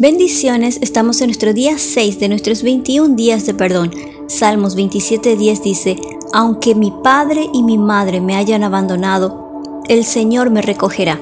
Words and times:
Bendiciones, 0.00 0.78
estamos 0.80 1.20
en 1.20 1.26
nuestro 1.26 1.52
día 1.52 1.76
6 1.76 2.20
de 2.20 2.30
nuestros 2.30 2.62
21 2.62 3.16
días 3.16 3.44
de 3.44 3.52
perdón. 3.52 3.90
Salmos 4.28 4.74
27:10 4.74 5.62
dice, 5.62 5.98
aunque 6.32 6.74
mi 6.74 6.90
padre 7.04 7.50
y 7.52 7.62
mi 7.62 7.76
madre 7.76 8.22
me 8.22 8.34
hayan 8.34 8.64
abandonado, 8.64 9.60
el 9.88 10.06
Señor 10.06 10.48
me 10.48 10.62
recogerá. 10.62 11.20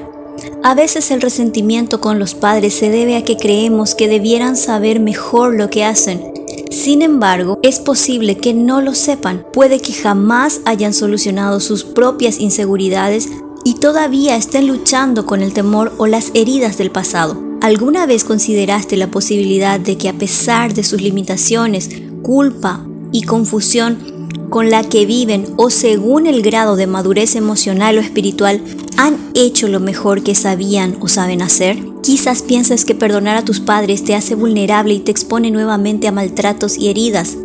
A 0.63 0.75
veces 0.75 1.11
el 1.11 1.19
resentimiento 1.19 1.99
con 1.99 2.19
los 2.19 2.35
padres 2.35 2.73
se 2.73 2.89
debe 2.89 3.17
a 3.17 3.25
que 3.25 3.35
creemos 3.35 3.95
que 3.95 4.07
debieran 4.07 4.55
saber 4.55 5.01
mejor 5.01 5.55
lo 5.55 5.69
que 5.69 5.83
hacen. 5.83 6.31
Sin 6.71 7.01
embargo, 7.01 7.59
es 7.61 7.81
posible 7.81 8.37
que 8.37 8.53
no 8.53 8.79
lo 8.79 8.95
sepan, 8.95 9.45
puede 9.51 9.81
que 9.81 9.91
jamás 9.91 10.61
hayan 10.63 10.93
solucionado 10.93 11.59
sus 11.59 11.83
propias 11.83 12.39
inseguridades 12.39 13.27
y 13.65 13.73
todavía 13.73 14.37
estén 14.37 14.67
luchando 14.67 15.25
con 15.25 15.41
el 15.41 15.51
temor 15.51 15.91
o 15.97 16.07
las 16.07 16.31
heridas 16.33 16.77
del 16.77 16.91
pasado. 16.91 17.48
¿Alguna 17.61 18.05
vez 18.05 18.23
consideraste 18.23 18.95
la 18.95 19.11
posibilidad 19.11 19.81
de 19.81 19.97
que 19.97 20.07
a 20.07 20.13
pesar 20.13 20.73
de 20.73 20.83
sus 20.83 21.01
limitaciones, 21.01 21.89
culpa 22.21 22.87
y 23.11 23.23
confusión 23.23 24.29
con 24.49 24.69
la 24.69 24.83
que 24.83 25.05
viven 25.05 25.45
o 25.57 25.69
según 25.69 26.25
el 26.25 26.41
grado 26.41 26.77
de 26.77 26.87
madurez 26.87 27.35
emocional 27.35 27.97
o 27.97 28.01
espiritual, 28.01 28.61
han 28.95 29.17
hecho 29.33 29.67
lo 29.67 29.81
mejor 29.81 30.23
que 30.23 30.35
sabían 30.35 30.95
o 31.01 31.09
saben 31.09 31.41
hacer? 31.41 31.83
Quizás 32.01 32.43
piensas 32.43 32.85
que 32.85 32.95
perdonar 32.95 33.35
a 33.35 33.43
tus 33.43 33.59
padres 33.59 34.05
te 34.05 34.15
hace 34.15 34.35
vulnerable 34.35 34.93
y 34.93 34.99
te 34.99 35.11
expone 35.11 35.51
nuevamente 35.51 36.07
a 36.07 36.13
maltratos 36.13 36.77
y 36.77 36.87
heridas. 36.87 37.35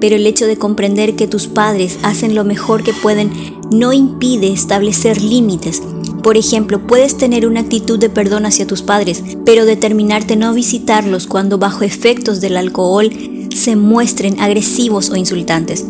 Pero 0.00 0.16
el 0.16 0.26
hecho 0.26 0.46
de 0.46 0.58
comprender 0.58 1.14
que 1.14 1.28
tus 1.28 1.46
padres 1.46 1.98
hacen 2.02 2.34
lo 2.34 2.42
mejor 2.42 2.82
que 2.82 2.92
pueden 2.92 3.30
no 3.70 3.92
impide 3.92 4.52
establecer 4.52 5.22
límites. 5.22 5.80
Por 6.24 6.38
ejemplo, 6.38 6.86
puedes 6.86 7.18
tener 7.18 7.46
una 7.46 7.60
actitud 7.60 7.98
de 7.98 8.08
perdón 8.08 8.46
hacia 8.46 8.66
tus 8.66 8.80
padres, 8.80 9.22
pero 9.44 9.66
determinarte 9.66 10.36
no 10.36 10.54
visitarlos 10.54 11.26
cuando 11.26 11.58
bajo 11.58 11.84
efectos 11.84 12.40
del 12.40 12.56
alcohol 12.56 13.10
se 13.54 13.76
muestren 13.76 14.40
agresivos 14.40 15.10
o 15.10 15.16
insultantes. 15.16 15.84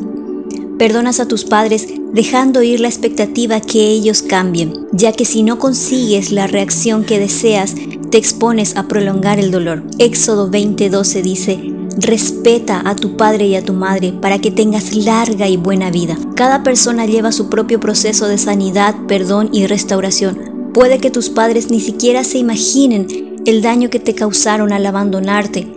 Perdonas 0.76 1.20
a 1.20 1.28
tus 1.28 1.44
padres 1.44 1.86
dejando 2.12 2.64
ir 2.64 2.80
la 2.80 2.88
expectativa 2.88 3.60
que 3.60 3.86
ellos 3.86 4.22
cambien, 4.22 4.88
ya 4.90 5.12
que 5.12 5.24
si 5.24 5.44
no 5.44 5.60
consigues 5.60 6.32
la 6.32 6.48
reacción 6.48 7.04
que 7.04 7.20
deseas, 7.20 7.76
te 8.10 8.18
expones 8.18 8.76
a 8.76 8.88
prolongar 8.88 9.38
el 9.38 9.52
dolor. 9.52 9.84
Éxodo 9.98 10.50
20:12 10.50 11.22
dice, 11.22 11.73
Respeta 11.96 12.82
a 12.84 12.96
tu 12.96 13.16
padre 13.16 13.46
y 13.46 13.54
a 13.54 13.64
tu 13.64 13.72
madre 13.72 14.12
para 14.12 14.40
que 14.40 14.50
tengas 14.50 14.94
larga 14.94 15.48
y 15.48 15.56
buena 15.56 15.90
vida. 15.90 16.18
Cada 16.34 16.64
persona 16.64 17.06
lleva 17.06 17.30
su 17.30 17.48
propio 17.48 17.78
proceso 17.78 18.26
de 18.26 18.36
sanidad, 18.36 18.96
perdón 19.06 19.50
y 19.52 19.66
restauración. 19.66 20.70
Puede 20.74 20.98
que 20.98 21.12
tus 21.12 21.30
padres 21.30 21.70
ni 21.70 21.80
siquiera 21.80 22.24
se 22.24 22.38
imaginen 22.38 23.36
el 23.46 23.62
daño 23.62 23.90
que 23.90 24.00
te 24.00 24.14
causaron 24.14 24.72
al 24.72 24.84
abandonarte 24.86 25.72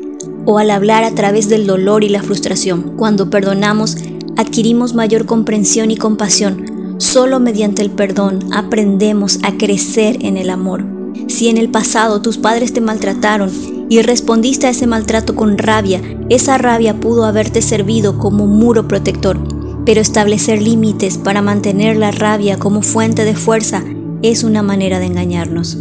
o 0.46 0.58
al 0.58 0.72
hablar 0.72 1.04
a 1.04 1.14
través 1.14 1.50
del 1.50 1.68
dolor 1.68 2.04
y 2.04 2.10
la 2.10 2.24
frustración. 2.24 2.96
Cuando 2.98 3.30
perdonamos, 3.30 3.98
adquirimos 4.38 4.96
mayor 4.96 5.28
comprensión 5.28 5.92
y 5.92 5.98
compasión. 5.98 6.96
Solo 6.98 7.40
mediante 7.40 7.84
el 7.84 7.92
perdón 7.92 8.40
aprendemos 8.54 9.38
a 9.44 9.56
crecer 9.58 10.18
en 10.22 10.38
el 10.38 10.50
amor. 10.50 10.84
Si 11.28 11.48
en 11.50 11.58
el 11.58 11.70
pasado 11.70 12.24
tus 12.24 12.40
padres 12.40 12.74
te 12.74 12.82
maltrataron 12.82 13.77
y 13.90 14.02
respondiste 14.02 14.68
a 14.68 14.72
ese 14.72 14.88
maltrato 14.88 15.36
con 15.36 15.58
rabia, 15.58 16.02
esa 16.30 16.58
rabia 16.58 17.00
pudo 17.00 17.26
haberte 17.26 17.62
servido 17.62 18.18
como 18.18 18.48
muro 18.48 18.88
protector. 18.88 19.40
Pero 19.86 20.02
establecer 20.02 20.62
límites 20.62 21.18
para 21.18 21.42
mantener 21.42 21.96
la 21.96 22.12
rabia 22.12 22.58
como 22.58 22.82
fuente 22.82 23.24
de 23.24 23.36
fuerza 23.36 23.84
es 24.22 24.44
una 24.44 24.62
manera 24.62 25.00
de 25.00 25.06
engañarnos. 25.06 25.78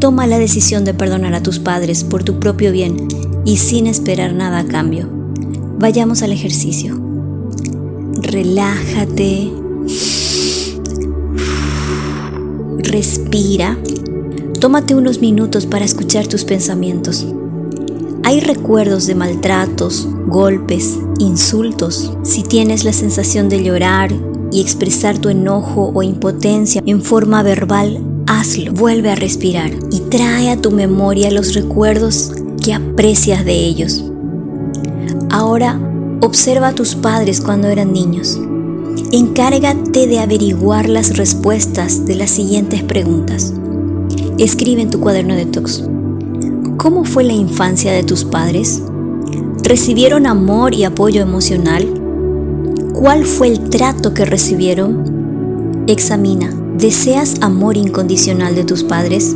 Toma 0.00 0.26
la 0.26 0.38
decisión 0.38 0.84
de 0.84 0.94
perdonar 0.94 1.34
a 1.34 1.42
tus 1.42 1.58
padres 1.58 2.04
por 2.04 2.24
tu 2.24 2.38
propio 2.38 2.72
bien 2.72 3.08
y 3.44 3.56
sin 3.56 3.86
esperar 3.86 4.34
nada 4.34 4.58
a 4.58 4.66
cambio. 4.66 5.08
Vayamos 5.78 6.22
al 6.22 6.32
ejercicio 6.32 7.08
relájate, 8.22 9.50
respira, 12.78 13.78
tómate 14.60 14.94
unos 14.94 15.20
minutos 15.20 15.66
para 15.66 15.84
escuchar 15.84 16.26
tus 16.26 16.44
pensamientos. 16.44 17.26
Hay 18.24 18.40
recuerdos 18.40 19.06
de 19.06 19.14
maltratos, 19.14 20.08
golpes, 20.26 20.98
insultos. 21.18 22.12
Si 22.22 22.42
tienes 22.42 22.84
la 22.84 22.92
sensación 22.92 23.48
de 23.48 23.62
llorar 23.62 24.10
y 24.52 24.60
expresar 24.60 25.18
tu 25.18 25.28
enojo 25.28 25.92
o 25.94 26.02
impotencia 26.02 26.82
en 26.86 27.02
forma 27.02 27.42
verbal, 27.42 28.00
hazlo. 28.26 28.72
Vuelve 28.72 29.10
a 29.10 29.14
respirar 29.14 29.70
y 29.90 30.00
trae 30.00 30.50
a 30.50 30.60
tu 30.60 30.70
memoria 30.70 31.30
los 31.30 31.54
recuerdos 31.54 32.32
que 32.62 32.74
aprecias 32.74 33.44
de 33.44 33.54
ellos. 33.54 34.04
Ahora 35.30 35.80
Observa 36.20 36.68
a 36.68 36.74
tus 36.74 36.96
padres 36.96 37.40
cuando 37.40 37.68
eran 37.68 37.92
niños. 37.92 38.40
Encárgate 39.12 40.08
de 40.08 40.18
averiguar 40.18 40.88
las 40.88 41.16
respuestas 41.16 42.06
de 42.06 42.16
las 42.16 42.30
siguientes 42.30 42.82
preguntas. 42.82 43.54
Escribe 44.38 44.82
en 44.82 44.90
tu 44.90 45.00
cuaderno 45.00 45.34
de 45.34 45.46
tox. 45.46 45.82
¿Cómo 46.76 47.04
fue 47.04 47.24
la 47.24 47.32
infancia 47.32 47.92
de 47.92 48.04
tus 48.04 48.24
padres? 48.24 48.80
¿Recibieron 49.64 50.26
amor 50.26 50.74
y 50.74 50.84
apoyo 50.84 51.20
emocional? 51.20 51.84
¿Cuál 52.94 53.26
fue 53.26 53.48
el 53.48 53.68
trato 53.68 54.14
que 54.14 54.24
recibieron? 54.24 55.84
Examina. 55.88 56.54
¿Deseas 56.76 57.34
amor 57.40 57.76
incondicional 57.76 58.54
de 58.54 58.62
tus 58.62 58.84
padres? 58.84 59.34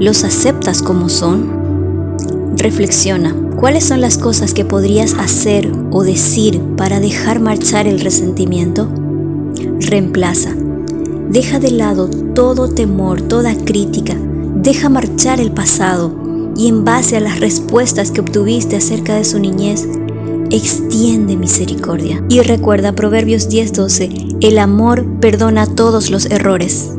¿Los 0.00 0.24
aceptas 0.24 0.82
como 0.82 1.08
son? 1.08 2.16
Reflexiona. 2.56 3.36
¿Cuáles 3.56 3.84
son 3.84 4.00
las 4.00 4.18
cosas 4.18 4.54
que 4.54 4.64
podrías 4.64 5.14
hacer 5.14 5.72
o 5.92 6.02
decir 6.02 6.60
para 6.76 6.98
dejar 6.98 7.38
marchar 7.38 7.86
el 7.86 8.00
resentimiento? 8.00 8.88
Reemplaza. 9.78 10.52
Deja 11.30 11.60
de 11.60 11.70
lado 11.70 12.10
todo 12.34 12.68
temor, 12.68 13.22
toda 13.22 13.54
crítica. 13.54 14.16
Deja 14.62 14.88
marchar 14.88 15.40
el 15.40 15.50
pasado 15.50 16.14
y 16.56 16.68
en 16.68 16.84
base 16.84 17.16
a 17.16 17.20
las 17.20 17.40
respuestas 17.40 18.12
que 18.12 18.20
obtuviste 18.20 18.76
acerca 18.76 19.16
de 19.16 19.24
su 19.24 19.40
niñez, 19.40 19.88
extiende 20.52 21.36
misericordia. 21.36 22.22
Y 22.28 22.42
recuerda 22.42 22.92
Proverbios 22.92 23.48
10:12, 23.48 24.36
el 24.40 24.58
amor 24.58 25.04
perdona 25.18 25.66
todos 25.66 26.10
los 26.10 26.26
errores. 26.26 26.92